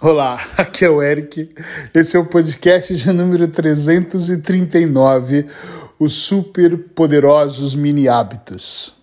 [0.00, 1.52] Olá, aqui é o Eric.
[1.92, 5.44] Esse é o podcast de número 339,
[5.98, 8.94] os super poderosos mini hábitos.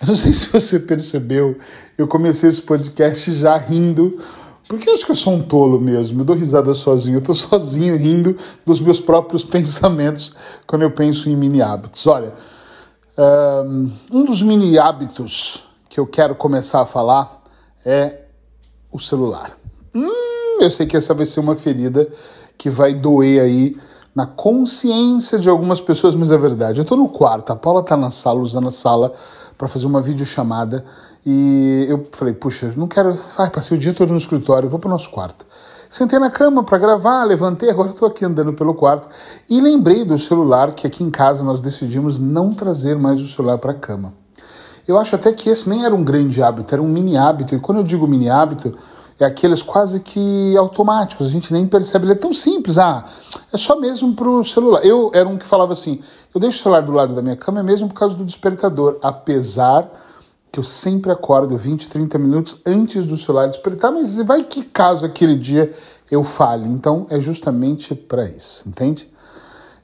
[0.00, 1.56] Eu não sei se você percebeu,
[1.96, 4.20] eu comecei esse podcast já rindo,
[4.66, 7.32] porque eu acho que eu sou um tolo mesmo, eu dou risada sozinho, eu tô
[7.32, 8.36] sozinho rindo
[8.66, 10.34] dos meus próprios pensamentos
[10.66, 12.04] quando eu penso em mini hábitos.
[12.08, 12.34] Olha,
[14.10, 17.36] um dos mini hábitos que eu quero começar a falar
[17.86, 18.22] é
[18.90, 19.56] o celular.
[19.94, 22.08] Hum, eu sei que essa vai ser uma ferida
[22.58, 23.76] que vai doer aí
[24.12, 26.80] na consciência de algumas pessoas, mas é verdade.
[26.80, 29.12] Eu tô no quarto, a Paula tá na sala, usando a sala
[29.56, 30.84] para fazer uma videochamada
[31.24, 33.16] e eu falei, puxa, não quero.
[33.38, 35.46] Ai, passei o dia todo no escritório, vou pro nosso quarto.
[35.88, 39.08] Sentei na cama para gravar, levantei, agora estou aqui andando pelo quarto
[39.48, 43.58] e lembrei do celular que aqui em casa nós decidimos não trazer mais o celular
[43.58, 44.25] para a cama.
[44.86, 47.54] Eu acho até que esse nem era um grande hábito, era um mini hábito.
[47.54, 48.76] E quando eu digo mini hábito,
[49.18, 52.04] é aqueles quase que automáticos, a gente nem percebe.
[52.04, 53.04] Ele é tão simples, ah,
[53.52, 54.84] é só mesmo para o celular.
[54.84, 56.00] Eu era um que falava assim:
[56.34, 59.90] eu deixo o celular do lado da minha cama mesmo por causa do despertador, apesar
[60.52, 65.04] que eu sempre acordo 20, 30 minutos antes do celular despertar, mas vai que caso
[65.04, 65.72] aquele dia
[66.10, 66.68] eu fale.
[66.68, 69.10] Então é justamente para isso, entende?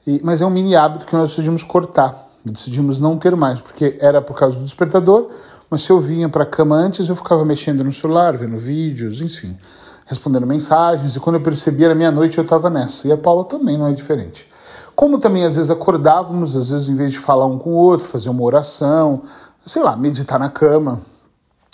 [0.05, 3.97] E, mas é um mini hábito que nós decidimos cortar decidimos não ter mais, porque
[3.99, 5.29] era por causa do despertador,
[5.69, 9.21] mas se eu vinha para a cama antes, eu ficava mexendo no celular, vendo vídeos,
[9.21, 9.57] enfim,
[10.05, 13.07] respondendo mensagens, e quando eu percebia era meia-noite eu estava nessa.
[13.07, 14.47] E a Paula também não é diferente.
[14.95, 18.05] Como também às vezes acordávamos, às vezes em vez de falar um com o outro,
[18.05, 19.23] fazer uma oração,
[19.65, 21.01] sei lá, meditar na cama,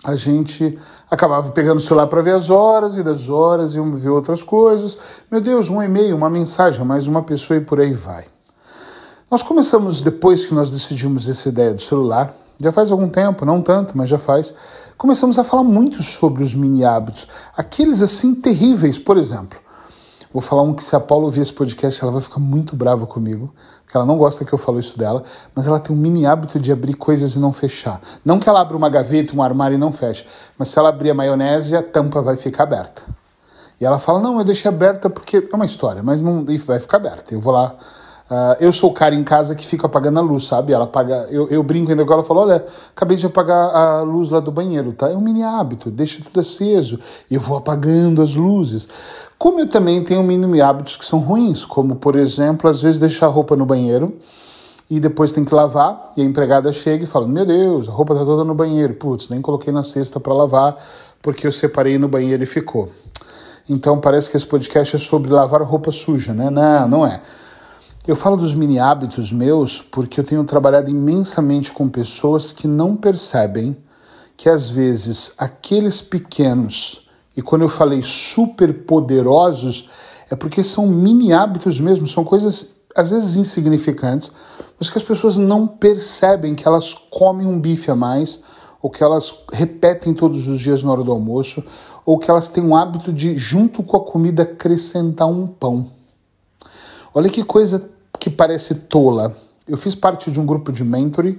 [0.04, 0.80] a gente
[1.12, 4.98] acabava pegando o celular para ver as horas e das horas e ver outras coisas.
[5.30, 8.26] Meu Deus, um e-mail, uma mensagem, mais uma pessoa e por aí vai.
[9.32, 13.62] Nós começamos, depois que nós decidimos essa ideia do celular, já faz algum tempo, não
[13.62, 14.56] tanto, mas já faz,
[14.98, 19.60] começamos a falar muito sobre os mini hábitos, aqueles assim terríveis, por exemplo.
[20.34, 23.06] Vou falar um que se a Paula ouvir esse podcast, ela vai ficar muito brava
[23.06, 25.22] comigo, porque ela não gosta que eu falo isso dela,
[25.54, 28.02] mas ela tem um mini hábito de abrir coisas e não fechar.
[28.26, 30.26] Não que ela abra uma gaveta, um armário e não feche,
[30.58, 33.04] mas se ela abrir a maionese, a tampa vai ficar aberta.
[33.80, 36.98] E ela fala: "Não, eu deixei aberta porque é uma história, mas não vai ficar
[36.98, 37.34] aberta.
[37.34, 37.78] Eu vou lá
[38.30, 40.72] Uh, eu sou o cara em casa que fica apagando a luz, sabe?
[40.72, 41.28] Ela apaga.
[41.32, 42.64] Eu, eu brinco ainda com ela falo: olha,
[42.96, 45.10] acabei de apagar a luz lá do banheiro, tá?
[45.10, 47.00] É um mini hábito, deixa tudo aceso.
[47.30, 48.88] E eu vou apagando as luzes.
[49.38, 53.26] Como eu também tenho mini hábitos que são ruins, como, por exemplo, às vezes deixar
[53.26, 54.16] a roupa no banheiro
[54.90, 58.14] e depois tem que lavar, e a empregada chega e fala: Meu Deus, a roupa
[58.14, 58.94] tá toda no banheiro.
[58.94, 60.78] Putz, nem coloquei na cesta para lavar
[61.22, 62.90] porque eu separei no banheiro e ficou.
[63.68, 66.50] Então parece que esse podcast é sobre lavar roupa suja, né?
[66.50, 67.22] Não, não é.
[68.10, 72.96] Eu falo dos mini hábitos meus porque eu tenho trabalhado imensamente com pessoas que não
[72.96, 73.78] percebem
[74.36, 79.92] que às vezes aqueles pequenos, e quando eu falei super poderosos,
[80.28, 84.32] é porque são mini hábitos mesmo, são coisas às vezes insignificantes,
[84.80, 88.40] mas que as pessoas não percebem que elas comem um bife a mais,
[88.82, 91.64] ou que elas repetem todos os dias na hora do almoço,
[92.04, 95.92] ou que elas têm o hábito de, junto com a comida, acrescentar um pão.
[97.14, 99.36] Olha que coisa que parece tola.
[99.68, 101.38] Eu fiz parte de um grupo de mentoring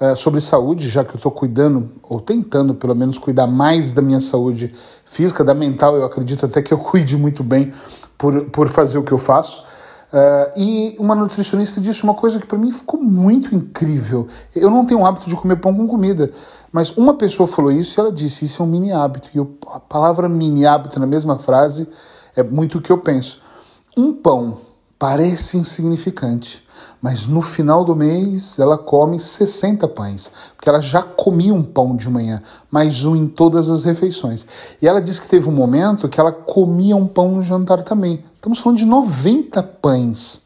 [0.00, 4.00] uh, sobre saúde, já que eu estou cuidando, ou tentando pelo menos cuidar mais da
[4.00, 7.72] minha saúde física, da mental, eu acredito até que eu cuide muito bem
[8.16, 9.64] por, por fazer o que eu faço.
[10.12, 14.28] Uh, e uma nutricionista disse uma coisa que para mim ficou muito incrível.
[14.54, 16.30] Eu não tenho o hábito de comer pão com comida,
[16.70, 19.30] mas uma pessoa falou isso e ela disse: Isso é um mini hábito.
[19.34, 21.88] E eu, a palavra mini hábito na mesma frase
[22.36, 23.40] é muito o que eu penso.
[23.96, 24.58] Um pão
[25.02, 26.64] parece insignificante,
[27.00, 31.96] mas no final do mês ela come 60 pães, porque ela já comia um pão
[31.96, 32.40] de manhã,
[32.70, 34.46] mais um em todas as refeições.
[34.80, 38.24] E ela disse que teve um momento que ela comia um pão no jantar também.
[38.36, 40.42] Estamos falando de 90 pães.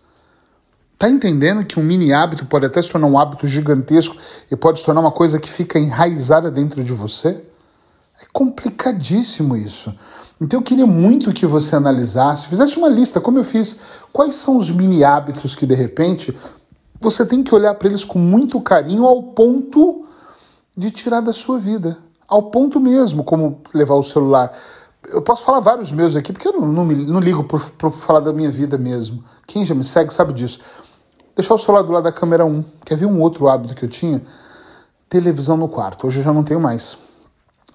[0.97, 4.17] Tá entendendo que um mini hábito pode até se tornar um hábito gigantesco
[4.51, 7.45] e pode se tornar uma coisa que fica enraizada dentro de você?
[8.23, 9.95] É complicadíssimo isso.
[10.41, 13.79] Então eu queria muito que você analisasse, fizesse uma lista, como eu fiz,
[14.13, 16.37] quais são os mini hábitos que de repente
[17.01, 20.05] você tem que olhar para eles com muito carinho ao ponto
[20.77, 21.99] de tirar da sua vida.
[22.29, 24.53] Ao ponto mesmo, como levar o celular.
[25.09, 27.61] Eu posso falar vários meus aqui, porque eu não, não, me, não ligo por
[27.93, 29.25] falar da minha vida mesmo.
[29.47, 30.61] Quem já me segue sabe disso.
[31.35, 32.65] Deixar o celular do lado da câmera 1.
[32.85, 34.21] Quer ver um outro hábito que eu tinha?
[35.09, 36.07] Televisão no quarto.
[36.07, 36.99] Hoje eu já não tenho mais.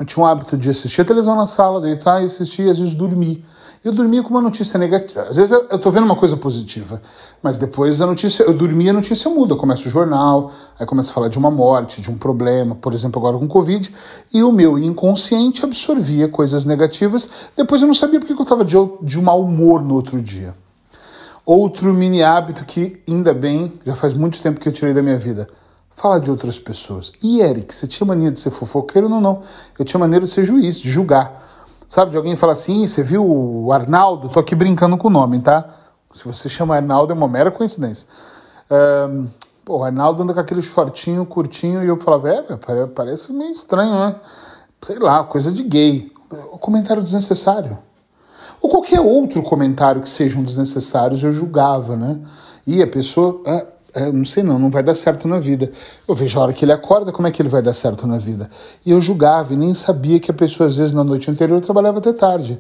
[0.01, 2.80] Eu tinha o hábito de assistir a televisão na sala, deitar e assistir, e às
[2.80, 3.45] vezes dormir.
[3.86, 5.24] Eu dormia com uma notícia negativa.
[5.24, 7.00] Às vezes eu estou vendo uma coisa positiva,
[7.42, 9.56] mas depois a notícia, eu dormia a notícia muda.
[9.56, 13.19] Começa o jornal, aí começa a falar de uma morte, de um problema, por exemplo,
[13.19, 13.94] agora com Covid,
[14.33, 17.30] e o meu inconsciente absorvia coisas negativas.
[17.56, 20.56] Depois eu não sabia porque eu estava de, de mau humor no outro dia.
[21.45, 25.18] Outro mini hábito que, ainda bem, já faz muito tempo que eu tirei da minha
[25.19, 25.48] vida.
[26.01, 27.12] Falar de outras pessoas.
[27.21, 29.07] E Eric, você tinha mania de ser fofoqueiro?
[29.07, 29.44] Não, não.
[29.77, 31.48] Eu tinha maneira de ser juiz, de julgar.
[31.88, 34.27] Sabe, de alguém falar assim, você viu o Arnaldo?
[34.27, 35.69] Tô aqui brincando com o nome, tá?
[36.12, 38.07] Se você chama Arnaldo é uma mera coincidência.
[39.12, 39.27] Um,
[39.63, 43.94] pô, o Arnaldo anda com aquele shortinho curtinho e eu falava, é, parece meio estranho,
[43.94, 44.15] né?
[44.81, 46.12] Sei lá, coisa de gay.
[46.51, 47.77] O comentário desnecessário.
[48.59, 52.19] Ou qualquer outro comentário que sejam desnecessários eu julgava, né?
[52.65, 55.71] E a pessoa, é, é, não sei não, não vai dar certo na vida.
[56.07, 58.17] Eu vejo a hora que ele acorda, como é que ele vai dar certo na
[58.17, 58.49] vida?
[58.85, 61.99] E eu julgava e nem sabia que a pessoa às vezes na noite anterior trabalhava
[61.99, 62.59] até tarde.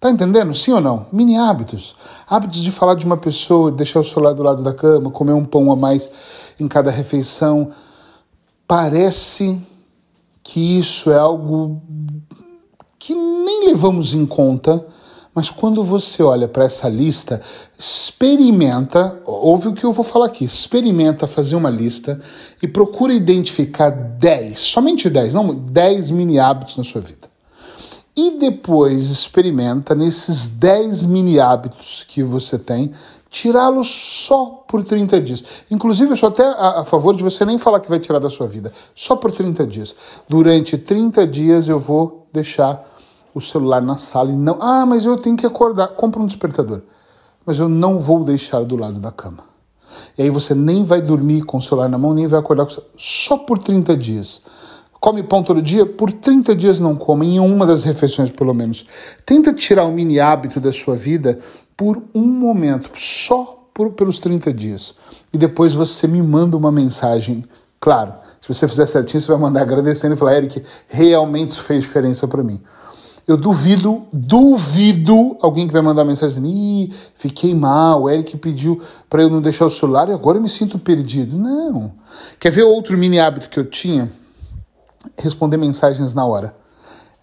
[0.00, 0.52] Tá entendendo?
[0.54, 1.06] Sim ou não?
[1.12, 1.96] Mini hábitos.
[2.28, 5.44] Hábitos de falar de uma pessoa, deixar o celular do lado da cama, comer um
[5.44, 6.10] pão a mais
[6.60, 7.70] em cada refeição.
[8.66, 9.58] Parece
[10.42, 11.80] que isso é algo
[12.98, 14.84] que nem levamos em conta
[15.34, 17.40] mas quando você olha para essa lista,
[17.78, 22.20] experimenta, ouve o que eu vou falar aqui, experimenta fazer uma lista
[22.62, 27.28] e procura identificar 10, somente 10, não 10 mini hábitos na sua vida.
[28.16, 32.92] E depois experimenta nesses 10 mini hábitos que você tem,
[33.28, 35.44] tirá-los só por 30 dias.
[35.68, 38.30] Inclusive, eu sou até a, a, favor de você nem falar que vai tirar da
[38.30, 39.96] sua vida, só por 30 dias.
[40.28, 42.93] Durante 30 dias eu vou deixar
[43.34, 44.58] o celular na sala e não.
[44.60, 45.88] Ah, mas eu tenho que acordar.
[45.88, 46.82] Compra um despertador.
[47.44, 49.44] Mas eu não vou deixar do lado da cama.
[50.16, 52.70] E aí você nem vai dormir com o celular na mão, nem vai acordar com
[52.70, 52.92] o celular.
[52.96, 54.42] Só por 30 dias.
[55.00, 55.84] Come pão todo dia?
[55.84, 58.86] Por 30 dias não come, em uma das refeições pelo menos.
[59.26, 61.38] Tenta tirar o um mini hábito da sua vida
[61.76, 64.94] por um momento, só por, pelos 30 dias.
[65.32, 67.44] E depois você me manda uma mensagem.
[67.78, 71.82] Claro, se você fizer certinho, você vai mandar agradecendo e falar, Eric, realmente isso fez
[71.82, 72.62] diferença para mim.
[73.26, 78.82] Eu duvido, duvido alguém que vai mandar mensagem assim, Ih, fiquei mal, o Eric pediu
[79.08, 81.38] para eu não deixar o celular e agora eu me sinto perdido.
[81.38, 81.92] Não.
[82.38, 84.12] Quer ver outro mini hábito que eu tinha?
[85.18, 86.54] Responder mensagens na hora.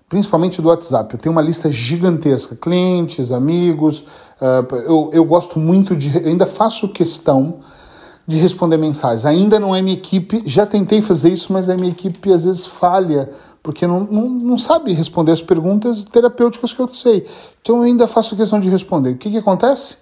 [0.09, 1.13] Principalmente do WhatsApp.
[1.13, 3.99] Eu tenho uma lista gigantesca, clientes, amigos.
[4.41, 6.17] Uh, eu, eu gosto muito de.
[6.17, 7.59] Eu ainda faço questão
[8.27, 9.25] de responder mensagens.
[9.25, 12.65] Ainda não é minha equipe, já tentei fazer isso, mas a minha equipe às vezes
[12.65, 13.29] falha
[13.63, 17.27] porque não, não, não, sabe responder as perguntas terapêuticas que eu sei.
[17.61, 19.11] Então eu ainda faço questão de responder.
[19.11, 19.97] O que, que acontece?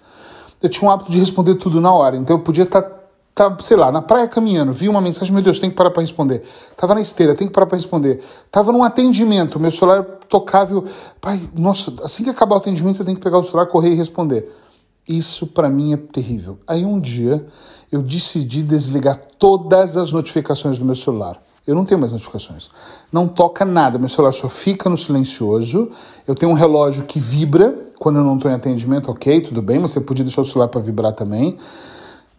[0.62, 2.82] Eu tinha um hábito de responder tudo na hora, então eu podia estar,
[3.34, 5.90] tá, tá, sei lá, na praia caminhando, vi uma mensagem, meu Deus, tem que parar
[5.90, 6.42] para responder.
[6.76, 8.22] Tava na esteira, tem que parar para responder.
[8.50, 10.84] Tava num atendimento, meu celular tocável,
[11.20, 13.94] pai, nossa, assim que acabar o atendimento eu tenho que pegar o celular, correr e
[13.94, 14.50] responder.
[15.08, 16.58] Isso para mim é terrível.
[16.66, 17.44] Aí um dia
[17.90, 21.42] eu decidi desligar todas as notificações do meu celular.
[21.70, 22.68] Eu não tenho mais notificações.
[23.12, 25.88] Não toca nada, meu celular só fica no silencioso.
[26.26, 29.78] Eu tenho um relógio que vibra quando eu não estou em atendimento, ok, tudo bem,
[29.78, 31.56] mas você podia deixar o celular para vibrar também.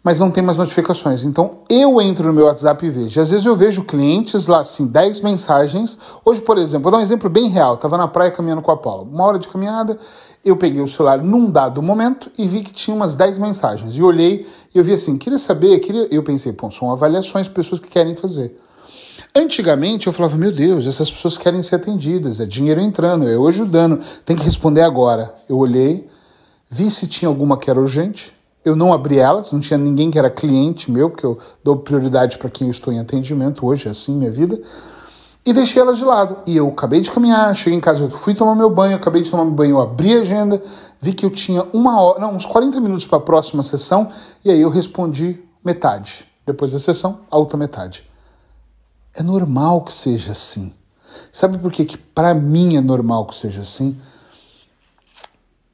[0.03, 1.23] Mas não tem mais notificações.
[1.23, 3.21] Então eu entro no meu WhatsApp e vejo.
[3.21, 5.97] Às vezes eu vejo clientes lá, assim, 10 mensagens.
[6.25, 7.75] Hoje, por exemplo, vou dar um exemplo bem real.
[7.75, 9.03] Estava na praia caminhando com a Paula.
[9.03, 9.97] Uma hora de caminhada,
[10.43, 13.95] eu peguei o celular num dado momento e vi que tinha umas 10 mensagens.
[13.95, 14.45] E olhei
[14.75, 16.13] e eu vi assim, queria saber, queria...
[16.13, 18.59] eu pensei, são avaliações, pessoas que querem fazer.
[19.33, 23.47] Antigamente eu falava, meu Deus, essas pessoas querem ser atendidas, é dinheiro entrando, é eu
[23.47, 25.33] ajudando, tem que responder agora.
[25.47, 26.05] Eu olhei,
[26.69, 28.33] vi se tinha alguma que era urgente,
[28.63, 32.37] eu não abri elas, não tinha ninguém que era cliente meu, porque eu dou prioridade
[32.37, 34.61] para quem eu estou em atendimento, hoje é assim minha vida,
[35.45, 36.39] e deixei elas de lado.
[36.45, 39.31] E eu acabei de caminhar, cheguei em casa, eu fui tomar meu banho, acabei de
[39.31, 40.61] tomar meu banho, eu abri a agenda,
[40.99, 44.09] vi que eu tinha uma hora, não, uns 40 minutos para a próxima sessão,
[44.43, 46.25] e aí eu respondi metade.
[46.45, 48.10] Depois da sessão, a outra metade.
[49.13, 50.73] É normal que seja assim.
[51.31, 53.99] Sabe por que, que para mim é normal que seja assim?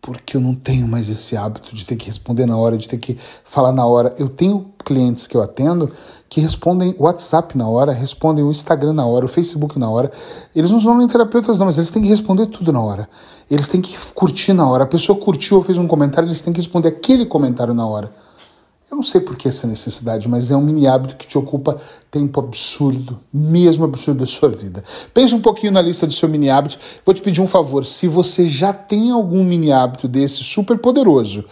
[0.01, 2.97] Porque eu não tenho mais esse hábito de ter que responder na hora, de ter
[2.97, 4.15] que falar na hora.
[4.17, 5.91] Eu tenho clientes que eu atendo
[6.29, 10.11] que respondem o WhatsApp na hora, respondem o Instagram na hora, o Facebook na hora.
[10.55, 13.07] Eles não são nem terapeutas, não, mas eles têm que responder tudo na hora.
[13.49, 14.83] Eles têm que curtir na hora.
[14.83, 18.11] A pessoa curtiu ou fez um comentário, eles têm que responder aquele comentário na hora.
[18.89, 21.75] Eu não sei por que essa necessidade, mas é um mini hábito que te ocupa
[22.09, 24.81] tempo absurdo, mesmo absurdo da sua vida.
[25.13, 26.79] Pense um pouquinho na lista do seu mini hábito.
[27.05, 31.43] Vou te pedir um favor: se você já tem algum mini hábito desse super poderoso,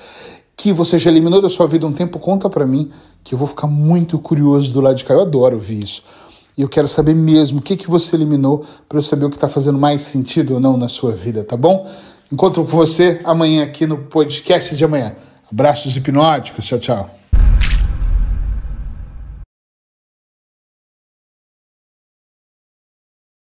[0.56, 2.90] que você já eliminou da sua vida um tempo, conta para mim,
[3.22, 5.14] que eu vou ficar muito curioso do lado de cá.
[5.14, 6.04] Eu adoro ouvir isso.
[6.58, 9.36] E eu quero saber mesmo o que, que você eliminou para eu saber o que
[9.36, 11.86] está fazendo mais sentido ou não na sua vida, tá bom?
[12.32, 15.18] Encontro com você amanhã aqui no podcast de amanhã.
[15.52, 16.66] Abraços hipnóticos.
[16.66, 17.25] Tchau, tchau.